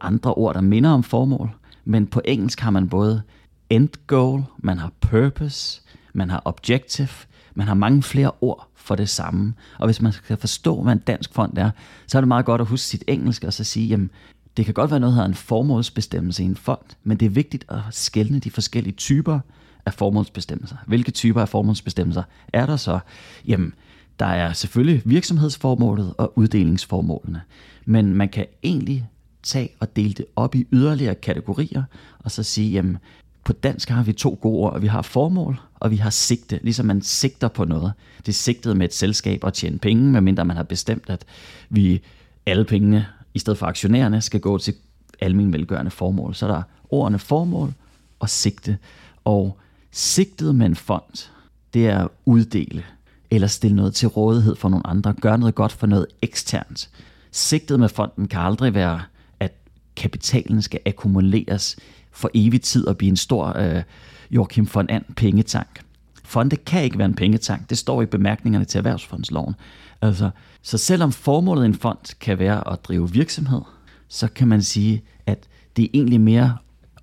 [0.00, 1.50] andre ord, der minder om formål,
[1.84, 3.22] men på engelsk har man både
[3.70, 5.82] end goal, man har purpose,
[6.16, 7.08] man har objective,
[7.54, 9.54] man har mange flere ord for det samme.
[9.78, 11.70] Og hvis man skal forstå, hvad en dansk fond er,
[12.06, 14.10] så er det meget godt at huske sit engelsk og så sige, jamen,
[14.56, 17.30] det kan godt være noget, der hedder en formålsbestemmelse i en fond, men det er
[17.30, 19.40] vigtigt at skelne de forskellige typer
[19.86, 20.76] af formålsbestemmelser.
[20.86, 22.98] Hvilke typer af formålsbestemmelser er der så?
[23.46, 23.74] Jamen,
[24.18, 27.42] der er selvfølgelig virksomhedsformålet og uddelingsformålene,
[27.84, 29.08] men man kan egentlig
[29.42, 31.82] tage og dele det op i yderligere kategorier,
[32.18, 32.98] og så sige, jamen,
[33.46, 36.86] på dansk har vi to gode ord, vi har formål, og vi har sigte, ligesom
[36.86, 37.92] man sigter på noget.
[38.18, 41.24] Det er sigtet med et selskab at tjene penge, medmindre man har bestemt, at
[41.68, 42.02] vi
[42.46, 44.74] alle pengene, i stedet for aktionærerne, skal gå til
[45.20, 46.34] almen velgørende formål.
[46.34, 47.72] Så der er ordene formål
[48.18, 48.78] og sigte.
[49.24, 49.58] Og
[49.90, 51.28] sigtet med en fond,
[51.74, 52.84] det er at uddele,
[53.30, 56.90] eller stille noget til rådighed for nogle andre, gøre noget godt for noget eksternt.
[57.30, 59.02] Sigtet med fonden kan aldrig være,
[59.40, 59.52] at
[59.96, 61.76] kapitalen skal akkumuleres
[62.16, 63.82] for evig tid at blive en stor øh,
[64.30, 65.80] Joachim von And pengetank.
[66.24, 67.70] Fonde kan ikke være en pengetank.
[67.70, 69.54] Det står i bemærkningerne til erhvervsfondsloven.
[70.02, 70.30] Altså,
[70.62, 73.60] så selvom formålet i en fond kan være at drive virksomhed,
[74.08, 76.56] så kan man sige, at det er egentlig mere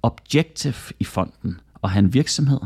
[0.04, 2.60] objective i fonden at have en virksomhed.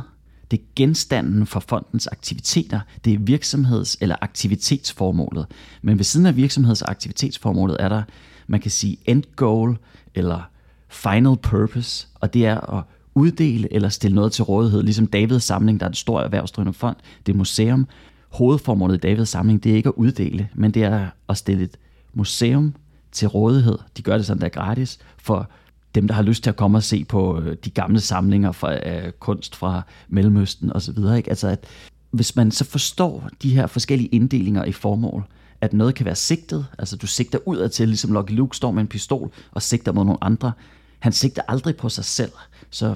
[0.51, 2.79] Det er genstanden for fondens aktiviteter.
[3.05, 5.45] Det er virksomheds- eller aktivitetsformålet.
[5.81, 8.03] Men ved siden af virksomheds- og aktivitetsformålet er der,
[8.47, 9.77] man kan sige, end goal
[10.15, 10.49] eller
[10.89, 12.84] final purpose, og det er at
[13.15, 16.95] uddele eller stille noget til rådighed, ligesom Davids Samling, der er en stor erhvervsdrivende fond,
[17.26, 17.88] det er museum.
[18.30, 21.78] Hovedformålet i Davids Samling, det er ikke at uddele, men det er at stille et
[22.13, 22.73] museum
[23.12, 23.78] til rådighed.
[23.97, 25.50] De gør det sådan der gratis for
[25.95, 28.73] dem, der har lyst til at komme og se på øh, de gamle samlinger fra
[28.73, 30.97] uh, kunst fra Mellemøsten osv.
[31.17, 31.30] Ikke?
[31.30, 31.65] Altså at
[32.12, 35.23] hvis man så forstår de her forskellige inddelinger i formål,
[35.62, 38.82] at noget kan være sigtet, altså du sigter udad til, ligesom Lucky Luke står med
[38.82, 40.52] en pistol og sigter mod nogle andre.
[41.00, 42.32] Han sigter aldrig på sig selv.
[42.70, 42.96] Så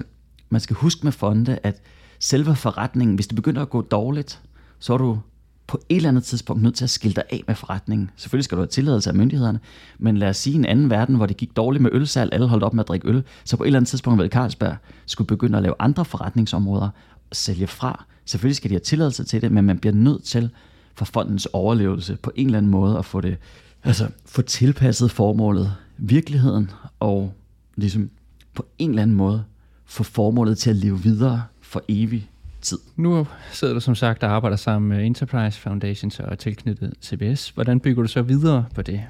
[0.50, 1.82] man skal huske med fonde, at
[2.19, 4.41] selve forretningen, hvis det begynder at gå dårligt,
[4.80, 5.19] så er du
[5.67, 8.10] på et eller andet tidspunkt nødt til at skille dig af med forretningen.
[8.15, 9.60] Selvfølgelig skal du have tilladelse af myndighederne,
[10.00, 12.63] men lad os sige en anden verden, hvor det gik dårligt med ølsalg, alle holdt
[12.63, 15.58] op med at drikke øl, så på et eller andet tidspunkt vil Carlsberg skulle begynde
[15.58, 16.89] at lave andre forretningsområder
[17.30, 18.06] og sælge fra.
[18.26, 20.50] Selvfølgelig skal de have tilladelse til det, men man bliver nødt til
[20.95, 23.38] for fondens overlevelse på en eller anden måde at få det,
[23.84, 27.34] altså få tilpasset formålet, virkeligheden og
[27.75, 28.10] ligesom
[28.54, 29.43] på en eller anden måde
[29.86, 32.30] få formålet til at leve videre for evig
[32.62, 32.77] tid.
[32.95, 37.49] Nu sidder du som sagt og arbejder sammen med Enterprise Foundation og er tilknyttet CBS.
[37.49, 39.01] Hvordan bygger du så videre på det?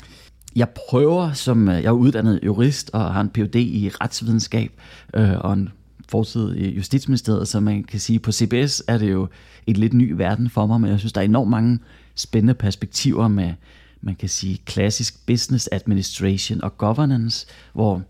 [0.56, 3.56] Jeg prøver, som øh, jeg er uddannet jurist og har en Ph.D.
[3.56, 4.72] i retsvidenskab
[5.14, 5.70] øh, og en
[6.12, 9.28] fortid i Justitsministeriet, så man kan sige, på CBS er det jo
[9.68, 11.80] et lidt ny verden for mig, men jeg synes, der er enormt mange
[12.16, 13.54] spændende perspektiver med,
[14.02, 18.02] man kan sige, klassisk business administration og governance, hvor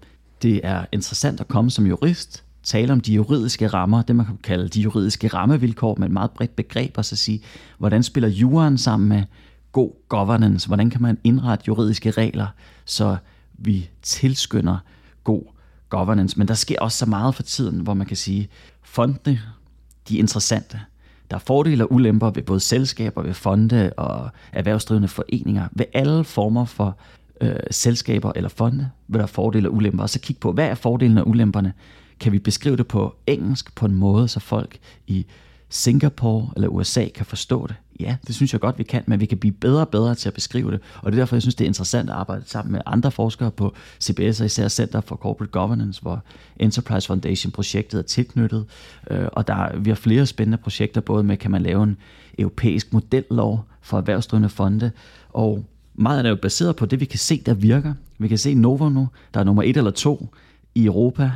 [0.41, 4.37] det er interessant at komme som jurist, tale om de juridiske rammer, det man kan
[4.43, 7.41] kalde de juridiske rammevilkår med et meget bredt begreb, og så sige,
[7.77, 9.23] hvordan spiller juraen sammen med
[9.71, 10.67] god governance?
[10.67, 12.47] Hvordan kan man indrette juridiske regler,
[12.85, 13.17] så
[13.53, 14.77] vi tilskynder
[15.23, 15.43] god
[15.91, 16.37] governance?
[16.37, 18.49] Men der sker også så meget for tiden, hvor man kan sige,
[18.83, 19.39] fondene,
[20.09, 20.79] de er interessante.
[21.31, 26.23] Der er fordele og ulemper ved både selskaber, ved fonde og erhvervsdrivende foreninger, ved alle
[26.23, 26.97] former for
[27.41, 30.03] øh, selskaber eller fonde, vil der fordele og ulemper.
[30.03, 31.73] Og så kig på, hvad er fordelene og ulemperne?
[32.19, 34.77] Kan vi beskrive det på engelsk på en måde, så folk
[35.07, 35.25] i
[35.73, 37.75] Singapore eller USA kan forstå det?
[37.99, 40.29] Ja, det synes jeg godt, vi kan, men vi kan blive bedre og bedre til
[40.29, 40.79] at beskrive det.
[41.01, 43.51] Og det er derfor, jeg synes, det er interessant at arbejde sammen med andre forskere
[43.51, 46.23] på CBS og især Center for Corporate Governance, hvor
[46.57, 48.65] Enterprise Foundation-projektet er tilknyttet.
[49.11, 51.97] Øh, og der, vi har flere spændende projekter, både med, kan man lave en
[52.39, 54.91] europæisk modellov for erhvervsdrivende fonde,
[55.29, 57.93] og meget af det er jo baseret på det, vi kan se, der virker.
[58.17, 60.29] Vi kan se Novo nu, der er nummer et eller to
[60.75, 61.31] i Europa.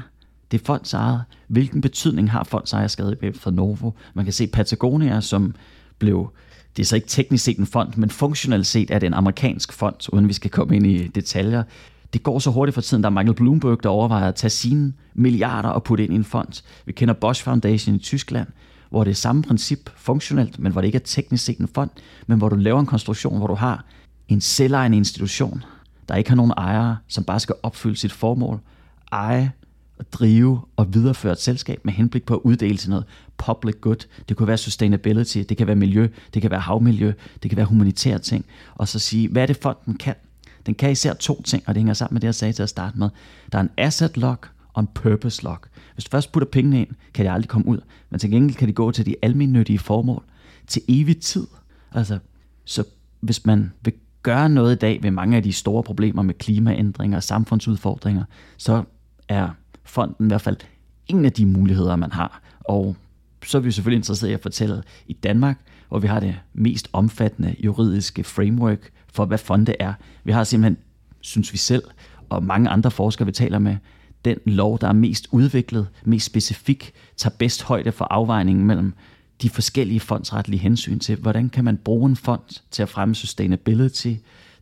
[0.52, 1.22] Det er fondsejet.
[1.48, 3.92] Hvilken betydning har fondsejerskabet for Novo?
[4.14, 5.56] Man kan se Patagonia, som
[6.00, 6.32] blev
[6.78, 9.74] det er så ikke teknisk set en fond, men funktionelt set er det en amerikansk
[9.74, 11.64] fond, uden vi skal komme ind i detaljer.
[12.14, 14.94] Det går så hurtigt for tiden, der er Michael Bloomberg, der overvejer at tage sine
[15.14, 16.64] milliarder og putte ind i en fond.
[16.86, 18.48] Vi kender Bosch Foundation i Tyskland,
[18.90, 21.90] hvor det er samme princip funktionelt, men hvor det ikke er teknisk set en fond,
[22.28, 23.86] men hvor du laver en konstruktion, hvor du har
[24.28, 25.64] en selvejende institution,
[26.10, 28.60] der ikke har nogen ejere, som bare skal opfylde sit formål,
[29.12, 29.52] eje
[30.00, 33.06] at drive og videreføre et selskab med henblik på at uddele til noget
[33.38, 34.08] public good.
[34.30, 37.66] Det kunne være sustainability, det kan være miljø, det kan være havmiljø, det kan være
[37.66, 38.46] humanitære ting.
[38.76, 40.16] Og så sige, hvad er det fonden kan?
[40.66, 42.70] Den kan især to ting, og det hænger sammen med det, jeg sagde til at
[42.70, 43.10] starte med.
[43.52, 45.70] Der er en asset lock og en purpose lock.
[45.94, 47.78] Hvis du først putter pengene ind, kan de aldrig komme ud.
[48.10, 50.24] Men til gengæld kan de gå til de almindelige formål
[50.68, 51.48] til evig tid.
[51.92, 52.20] Altså,
[52.66, 52.84] så
[53.20, 57.18] hvis man vil gøre noget i dag ved mange af de store problemer med klimaændringer
[57.18, 58.24] og samfundsudfordringer,
[58.58, 58.84] så
[59.30, 59.50] er
[59.86, 60.58] fonden i hvert fald
[61.08, 62.42] en af de muligheder, man har.
[62.60, 62.96] Og
[63.46, 66.90] så er vi selvfølgelig interesseret i at fortælle i Danmark, hvor vi har det mest
[66.94, 69.94] omfattende juridiske framework for, hvad fonde er.
[70.24, 70.78] Vi har simpelthen,
[71.22, 71.84] synes vi selv,
[72.30, 73.78] og mange andre forskere, vi taler med,
[74.26, 78.94] den lov, der er mest udviklet, mest specifik, tager bedst højde for afvejningen mellem
[79.42, 84.14] de forskellige fondsretlige hensyn til, hvordan kan man bruge en fond til at fremme sustainability,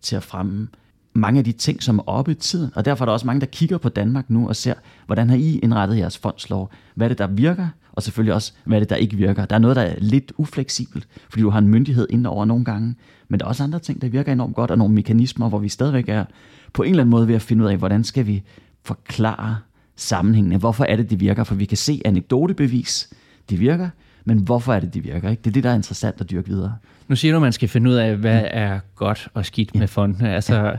[0.02, 0.68] til at fremme
[1.13, 2.71] mange af de ting, som er oppe i tiden.
[2.76, 4.73] Og derfor er der også mange, der kigger på Danmark nu og ser,
[5.06, 6.71] hvordan har I indrettet jeres fondslov?
[6.95, 7.67] Hvad er det, der virker?
[7.91, 9.45] Og selvfølgelig også, hvad er det, der ikke virker?
[9.45, 12.65] Der er noget, der er lidt ufleksibelt, fordi du har en myndighed ind over nogle
[12.65, 12.95] gange.
[13.28, 15.69] Men der er også andre ting, der virker enormt godt, og nogle mekanismer, hvor vi
[15.69, 16.26] stadigvæk er
[16.73, 18.43] på en eller anden måde ved at finde ud af, hvordan skal vi
[18.84, 19.58] forklare
[19.95, 20.58] sammenhængene.
[20.58, 21.43] Hvorfor er det, det virker?
[21.43, 23.10] For vi kan se anekdotebevis,
[23.49, 23.89] det virker,
[24.26, 25.30] men hvorfor er det, det virker?
[25.30, 25.41] Ikke?
[25.41, 26.76] Det er det, der er interessant at dyrke videre.
[27.08, 29.80] Nu siger du, at man skal finde ud af, hvad er godt og skidt ja.
[29.80, 30.30] med fondene.
[30.30, 30.71] Altså, ja.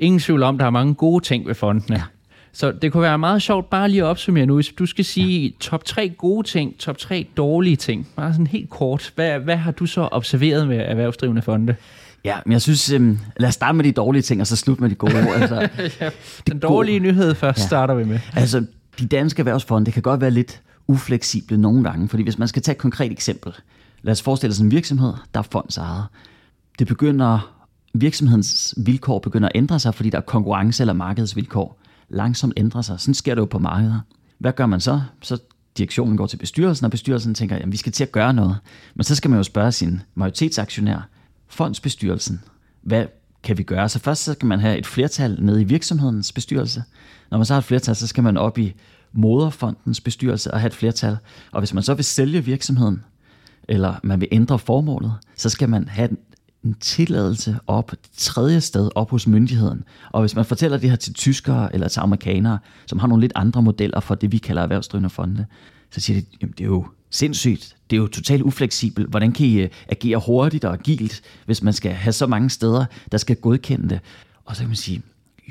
[0.00, 1.96] Ingen tvivl om, der er mange gode ting ved fondene.
[1.96, 2.02] Ja.
[2.52, 4.54] Så det kunne være meget sjovt bare lige at opsummere nu.
[4.54, 5.52] Hvis du skal sige ja.
[5.60, 9.12] top tre gode ting, top tre dårlige ting, bare sådan helt kort.
[9.14, 11.76] Hvad, hvad har du så observeret med erhvervsdrivende fonde?
[12.24, 14.80] Ja, men jeg synes, øhm, lad os starte med de dårlige ting, og så slut
[14.80, 15.34] med de gode.
[15.34, 15.68] Altså,
[16.00, 16.10] ja,
[16.46, 17.12] den dårlige gode.
[17.12, 17.66] nyhed først ja.
[17.66, 18.18] starter vi med.
[18.36, 18.64] Altså,
[18.98, 22.62] de danske erhvervsfonde, det kan godt være lidt ufleksible nogle gange, fordi hvis man skal
[22.62, 23.52] tage et konkret eksempel,
[24.02, 26.04] lad os forestille os en virksomhed, der er fondsejet.
[26.78, 27.59] Det begynder,
[27.94, 33.00] virksomhedens vilkår begynder at ændre sig, fordi der er konkurrence eller markedsvilkår langsomt ændrer sig.
[33.00, 34.00] Sådan sker det jo på markeder.
[34.38, 35.00] Hvad gør man så?
[35.22, 35.38] Så
[35.78, 38.56] direktionen går til bestyrelsen, og bestyrelsen tænker, at vi skal til at gøre noget.
[38.94, 41.08] Men så skal man jo spørge sin majoritetsaktionær,
[41.48, 42.40] fondsbestyrelsen,
[42.82, 43.06] hvad
[43.42, 43.88] kan vi gøre?
[43.88, 46.82] Så først så skal man have et flertal nede i virksomhedens bestyrelse.
[47.30, 48.74] Når man så har et flertal, så skal man op i
[49.12, 51.16] moderfondens bestyrelse og have et flertal.
[51.52, 53.04] Og hvis man så vil sælge virksomheden,
[53.68, 56.08] eller man vil ændre formålet, så skal man have
[56.64, 59.84] en tilladelse op, tredje sted op hos myndigheden.
[60.10, 63.32] Og hvis man fortæller det her til tyskere eller til amerikanere, som har nogle lidt
[63.34, 65.46] andre modeller for det, vi kalder erhvervsdrivende fonde,
[65.90, 67.76] så siger de, jamen det er jo sindssygt.
[67.90, 69.10] Det er jo totalt ufleksibelt.
[69.10, 72.84] Hvordan kan I øh, agere hurtigt og agilt, hvis man skal have så mange steder,
[73.12, 74.00] der skal godkende det?
[74.44, 75.02] Og så kan man sige,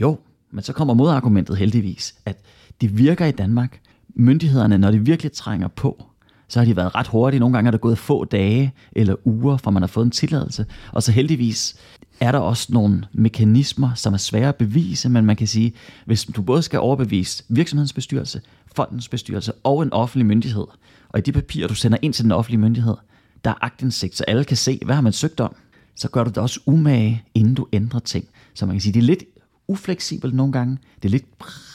[0.02, 0.19] jo,
[0.52, 2.38] men så kommer modargumentet heldigvis, at
[2.82, 3.80] det virker i Danmark.
[4.15, 6.09] Myndighederne, når de virkelig trænger på,
[6.49, 7.39] så har de været ret hurtige.
[7.39, 10.65] Nogle gange er der gået få dage eller uger, fra man har fået en tilladelse.
[10.91, 11.75] Og så heldigvis
[12.19, 15.73] er der også nogle mekanismer, som er svære at bevise, men man kan sige,
[16.05, 18.41] hvis du både skal overbevise virksomhedens bestyrelse,
[18.75, 20.65] fondens bestyrelse og en offentlig myndighed,
[21.09, 22.95] og i de papirer, du sender ind til den offentlige myndighed,
[23.43, 25.55] der er agtindsigt, så alle kan se, hvad har man søgt om,
[25.95, 28.25] så gør du det også umage, inden du ændrer ting.
[28.53, 29.23] Så man kan sige, det er lidt
[29.67, 31.25] ufleksibelt nogle gange, det er lidt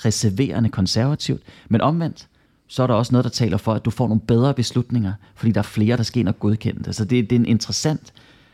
[0.04, 2.28] reserverende konservativt, men omvendt,
[2.68, 5.52] så er der også noget, der taler for, at du får nogle bedre beslutninger, fordi
[5.52, 6.94] der er flere, der skal ind og godkende det.
[6.94, 8.12] Så det, det er en interessant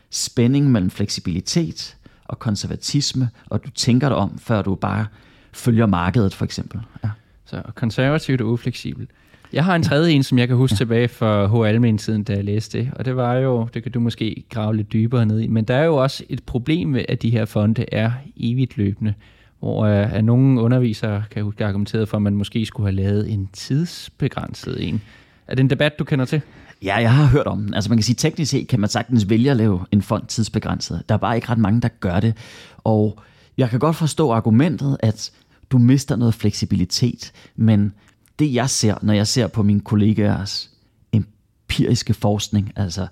[0.09, 5.05] spænding mellem fleksibilitet og konservatisme, og du tænker dig om, før du bare
[5.51, 6.81] følger markedet, for eksempel.
[7.03, 7.09] Ja.
[7.45, 9.09] Så konservativt og ufleksibelt.
[9.53, 10.77] Jeg har en tredje en, som jeg kan huske ja.
[10.77, 11.67] tilbage fra H.
[11.67, 14.93] Almen-tiden, da jeg læste det, og det var jo, det kan du måske grave lidt
[14.93, 17.85] dybere ned i, men der er jo også et problem med, at de her fonde
[17.91, 19.13] er evigt løbende
[19.61, 23.31] hvor uh, at nogle undervisere kan huske argumenteret for, at man måske skulle have lavet
[23.31, 25.01] en tidsbegrænset en.
[25.47, 26.41] Er det en debat, du kender til?
[26.83, 27.73] Ja, jeg har hørt om den.
[27.73, 31.03] Altså man kan sige, teknisk set kan man sagtens vælge at lave en fond tidsbegrænset.
[31.09, 32.37] Der er bare ikke ret mange, der gør det.
[32.77, 33.19] Og
[33.57, 35.31] jeg kan godt forstå argumentet, at
[35.71, 37.93] du mister noget fleksibilitet, men
[38.39, 40.71] det jeg ser, når jeg ser på mine kollegaers
[41.13, 43.07] empiriske forskning, altså,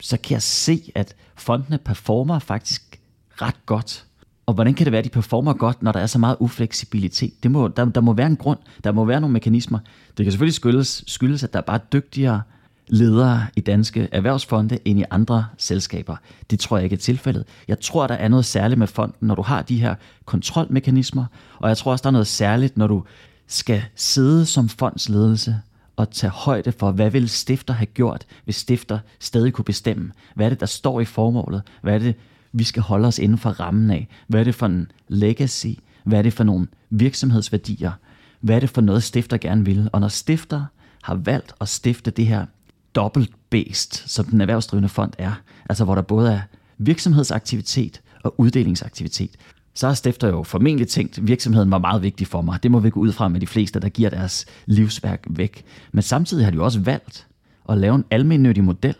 [0.00, 3.00] så kan jeg se, at fondene performer faktisk
[3.42, 4.06] ret godt
[4.46, 7.42] og hvordan kan det være, at de performer godt, når der er så meget ufleksibilitet?
[7.42, 9.78] Det må, der, der må være en grund, der må være nogle mekanismer.
[10.18, 12.42] Det kan selvfølgelig skyldes, skyldes, at der er bare dygtigere
[12.88, 16.16] ledere i danske erhvervsfonde end i andre selskaber.
[16.50, 17.44] Det tror jeg ikke er tilfældet.
[17.68, 21.24] Jeg tror, der er noget særligt med fonden, når du har de her kontrolmekanismer,
[21.58, 23.04] og jeg tror også, der er noget særligt, når du
[23.46, 25.60] skal sidde som fondsledelse
[25.96, 30.12] og tage højde for, hvad vil stifter have gjort, hvis stifter stadig kunne bestemme?
[30.34, 31.62] Hvad er det, der står i formålet?
[31.82, 32.14] Hvad er det,
[32.54, 34.08] vi skal holde os inden for rammen af.
[34.28, 35.66] Hvad er det for en legacy?
[36.04, 37.92] Hvad er det for nogle virksomhedsværdier?
[38.40, 39.90] Hvad er det for noget, stifter gerne vil?
[39.92, 40.64] Og når stifter
[41.02, 42.46] har valgt at stifte det her
[42.94, 45.32] dobbelt-based, som den erhvervsdrivende fond er,
[45.68, 46.40] altså hvor der både er
[46.78, 49.30] virksomhedsaktivitet og uddelingsaktivitet,
[49.74, 52.62] så har stifter jo formentlig tænkt, at virksomheden var meget vigtig for mig.
[52.62, 55.64] Det må vi gå ud fra med de fleste, der giver deres livsværk væk.
[55.92, 57.26] Men samtidig har de jo også valgt
[57.68, 58.96] at lave en almindelig model,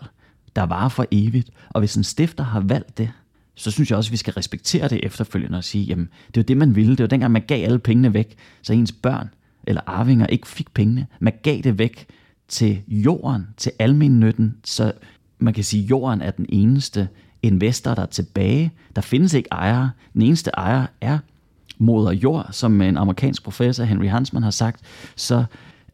[0.56, 1.50] der varer for evigt.
[1.70, 3.10] Og hvis en stifter har valgt det,
[3.54, 6.42] så synes jeg også, at vi skal respektere det efterfølgende og sige, jamen, det var
[6.42, 6.90] det, man ville.
[6.90, 9.28] Det var dengang, man gav alle pengene væk, så ens børn
[9.66, 11.06] eller arvinger ikke fik pengene.
[11.20, 12.06] Man gav det væk
[12.48, 14.92] til jorden, til almennytten, så
[15.38, 17.08] man kan sige, at jorden er den eneste
[17.42, 18.72] investor, der er tilbage.
[18.96, 19.90] Der findes ikke ejere.
[20.12, 21.18] Den eneste ejer er
[21.78, 24.80] moder jord, som en amerikansk professor, Henry Hansman, har sagt.
[25.16, 25.44] Så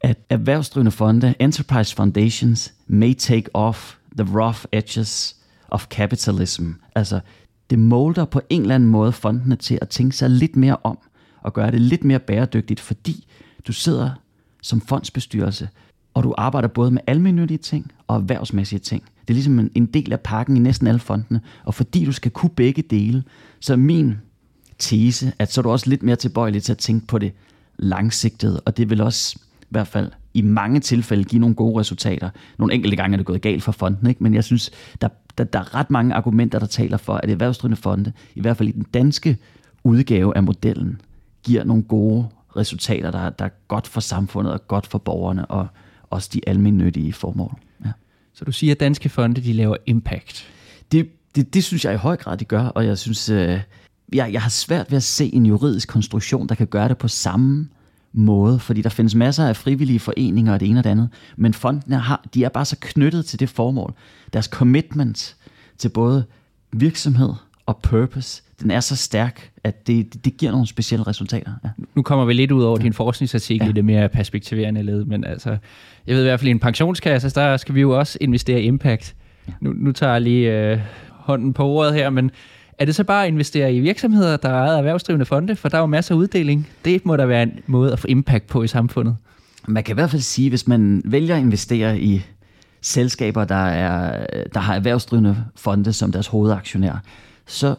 [0.00, 5.36] at erhvervsdrivende fonde, enterprise foundations, may take off the rough edges
[5.68, 6.70] of capitalism.
[6.94, 7.20] Altså,
[7.70, 10.98] det molder på en eller anden måde fondene til at tænke sig lidt mere om,
[11.42, 13.26] og gøre det lidt mere bæredygtigt, fordi
[13.66, 14.10] du sidder
[14.62, 15.68] som fondsbestyrelse,
[16.14, 19.02] og du arbejder både med almindelige ting og erhvervsmæssige ting.
[19.20, 22.12] Det er ligesom en, en del af pakken i næsten alle fondene, og fordi du
[22.12, 23.24] skal kunne begge dele,
[23.60, 24.14] så er min
[24.78, 27.32] tese, at så er du også lidt mere tilbøjelig til at tænke på det
[27.76, 32.30] langsigtede, og det vil også i hvert fald i mange tilfælde give nogle gode resultater.
[32.58, 34.22] Nogle enkelte gange er det gået galt for fonden, ikke?
[34.22, 37.76] men jeg synes, der, der, der er ret mange argumenter, der taler for, at erhvervsdrivende
[37.76, 39.38] fonde, i hvert fald i den danske
[39.84, 41.00] udgave af modellen,
[41.42, 45.66] giver nogle gode resultater, der, der er godt for samfundet og godt for borgerne og
[46.10, 47.58] også de almindelige formål.
[47.84, 47.92] Ja.
[48.34, 50.48] Så du siger, at danske fonde de laver impact?
[50.92, 53.60] Det, det, det synes jeg i høj grad, de gør, og jeg synes, øh,
[54.12, 57.08] jeg, jeg har svært ved at se en juridisk konstruktion, der kan gøre det på
[57.08, 57.68] samme
[58.12, 61.54] måde, fordi der findes masser af frivillige foreninger og det ene og det andet, men
[61.54, 63.94] fondene har, de er bare så knyttet til det formål.
[64.32, 65.36] Deres commitment
[65.78, 66.24] til både
[66.72, 67.32] virksomhed
[67.66, 71.52] og purpose, den er så stærk, at det, det, det giver nogle specielle resultater.
[71.64, 71.68] Ja.
[71.94, 72.84] Nu kommer vi lidt ud over ja.
[72.84, 73.70] din forskningsartikel ja.
[73.70, 75.56] i det mere perspektiverende led, men altså,
[76.06, 78.64] jeg ved i hvert fald, i en pensionskasse, der skal vi jo også investere i
[78.64, 79.14] impact.
[79.48, 79.52] Ja.
[79.60, 82.30] Nu, nu tager jeg lige øh, hånden på ordet her, men
[82.80, 85.56] er det så bare at investere i virksomheder, der er ejet erhvervsdrivende fonde?
[85.56, 86.68] For der er jo masser af uddeling.
[86.84, 89.16] Det må der være en måde at få impact på i samfundet.
[89.68, 92.22] Man kan i hvert fald sige, hvis man vælger at investere i
[92.80, 97.02] selskaber, der, er, der har erhvervsdrivende fonde som deres hovedaktionær,
[97.46, 97.74] så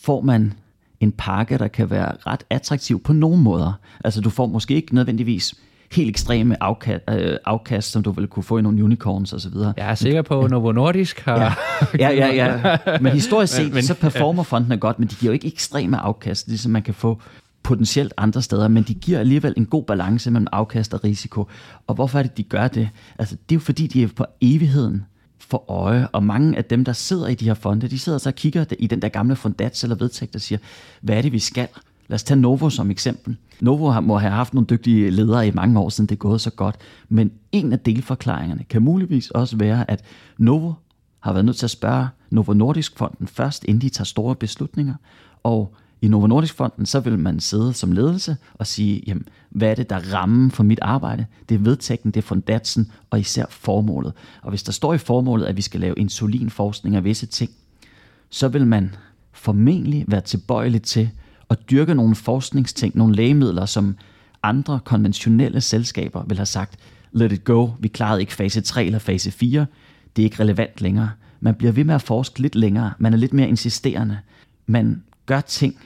[0.00, 0.52] får man
[1.00, 3.72] en pakke, der kan være ret attraktiv på nogle måder.
[4.04, 5.54] Altså du får måske ikke nødvendigvis
[5.92, 9.54] helt ekstreme afkast, øh, afkast, som du vil kunne få i nogle unicorns osv.
[9.76, 11.38] Jeg er sikker på, at Novo Nordisk har...
[11.98, 12.76] Ja, ja, ja.
[12.86, 12.98] ja.
[13.02, 15.96] Men historisk set, men, men, så performer fondene godt, men de giver jo ikke ekstreme
[15.96, 17.20] afkast, ligesom man kan få
[17.62, 21.46] potentielt andre steder, men de giver alligevel en god balance mellem afkast og risiko.
[21.86, 22.88] Og hvorfor er det, de gør det?
[23.18, 25.04] Altså, det er jo fordi, de er på evigheden
[25.38, 28.28] for øje, og mange af dem, der sidder i de her fonde, de sidder så
[28.28, 30.58] og kigger i den der gamle fondats eller vedtægt og siger,
[31.00, 31.68] hvad er det, vi skal?
[32.10, 33.36] Lad os tage Novo som eksempel.
[33.60, 36.50] Novo må have haft nogle dygtige ledere i mange år siden det er gået så
[36.50, 36.76] godt,
[37.08, 40.04] men en af delforklaringerne kan muligvis også være, at
[40.38, 40.72] Novo
[41.20, 44.94] har været nødt til at spørge Novo Nordisk Fonden først, inden de tager store beslutninger,
[45.42, 49.70] og i Novo Nordisk Fonden, så vil man sidde som ledelse og sige, jamen, hvad
[49.70, 51.26] er det, der rammer for mit arbejde?
[51.48, 54.12] Det er vedtægten, det er fondatsen og især formålet.
[54.42, 57.50] Og hvis der står i formålet, at vi skal lave insulinforskning af visse ting,
[58.30, 58.94] så vil man
[59.32, 61.10] formentlig være tilbøjelig til
[61.50, 63.96] at dyrke nogle forskningsting, nogle lægemidler, som
[64.42, 66.76] andre konventionelle selskaber vil have sagt,
[67.12, 69.66] let it go, vi klarede ikke fase 3 eller fase 4,
[70.16, 71.10] det er ikke relevant længere.
[71.40, 74.18] Man bliver ved med at forske lidt længere, man er lidt mere insisterende,
[74.66, 75.76] man gør ting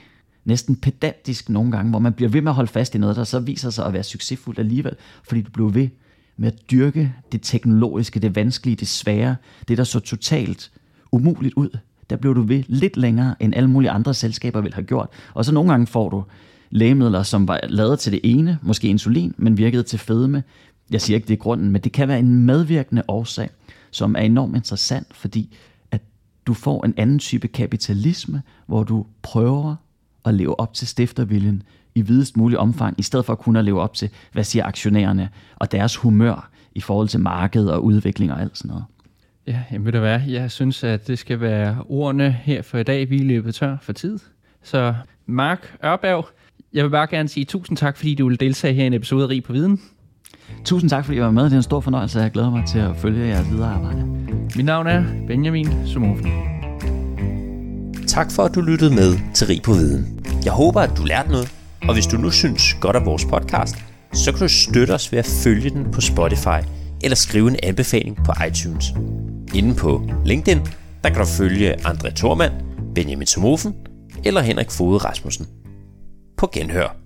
[0.45, 3.23] næsten pedantisk nogle gange, hvor man bliver ved med at holde fast i noget, der
[3.23, 4.95] så viser sig at være succesfuldt alligevel,
[5.27, 5.89] fordi du bliver ved
[6.37, 9.35] med at dyrke det teknologiske, det vanskelige, det svære,
[9.67, 10.71] det der så totalt
[11.11, 11.69] umuligt ud
[12.09, 15.09] der blev du ved lidt længere, end alle mulige andre selskaber ville have gjort.
[15.33, 16.23] Og så nogle gange får du
[16.69, 20.43] lægemidler, som var lavet til det ene, måske insulin, men virkede til fedme.
[20.91, 23.49] Jeg siger ikke, det er grunden, men det kan være en medvirkende årsag,
[23.91, 25.55] som er enormt interessant, fordi
[25.91, 26.01] at
[26.47, 29.75] du får en anden type kapitalisme, hvor du prøver
[30.25, 31.63] at leve op til stifterviljen
[31.95, 35.29] i videst mulig omfang, i stedet for at kunne leve op til, hvad siger aktionærerne,
[35.55, 38.85] og deres humør i forhold til markedet og udvikling og alt sådan noget.
[39.47, 42.83] Ja, jamen ved du hvad, jeg synes, at det skal være ordene her for i
[42.83, 43.09] dag.
[43.09, 44.19] Vi er løbet tør for tid.
[44.63, 44.93] Så
[45.25, 46.27] Mark Ørberg,
[46.73, 49.23] jeg vil bare gerne sige tusind tak, fordi du vil deltage her i en episode
[49.23, 49.81] af Rig på Viden.
[50.65, 51.43] Tusind tak, fordi I var med.
[51.43, 54.05] Det er en stor fornøjelse, og jeg glæder mig til at følge jeres videre arbejde.
[54.55, 56.31] Mit navn er Benjamin Sumofen.
[58.07, 60.25] Tak for, at du lyttede med til Rig på Viden.
[60.45, 61.53] Jeg håber, at du lærte noget,
[61.87, 63.75] og hvis du nu synes godt af vores podcast,
[64.13, 66.59] så kan du støtte os ved at følge den på Spotify
[67.03, 68.85] eller skrive en anbefaling på iTunes.
[69.55, 70.59] Inde på LinkedIn,
[71.03, 72.53] der kan du følge André Thormand,
[72.95, 73.73] Benjamin Somofen
[74.25, 75.47] eller Henrik Fode Rasmussen.
[76.37, 77.04] På genhør.